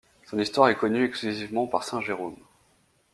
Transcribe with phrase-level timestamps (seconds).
[0.25, 2.39] Son histoire est connue exclusivement par saint Jérôme.